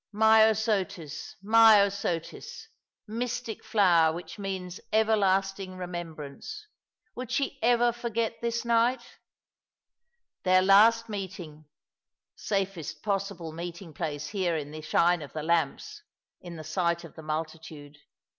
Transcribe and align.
Myosotis, 0.11 1.35
myosotis— 1.43 2.69
mystic 3.07 3.63
flower 3.63 4.11
which 4.11 4.39
means 4.39 4.79
everlasting 4.91 5.77
remembrance! 5.77 6.65
Would 7.13 7.29
she 7.29 7.59
ever 7.61 7.91
forget 7.91 8.41
this 8.41 8.65
night? 8.65 9.03
Their 10.41 10.63
last 10.63 11.07
meeting— 11.07 11.65
safest 12.49 13.03
possible 13.03 13.51
meeting 13.51 13.93
place 13.93 14.29
here 14.29 14.55
in 14.57 14.71
the 14.71 14.81
shine 14.81 15.21
of 15.21 15.33
the 15.33 15.43
lamps— 15.43 16.01
in 16.41 16.55
the 16.55 16.63
sight 16.63 17.03
of 17.03 17.13
the 17.13 17.21
multitude. 17.21 17.99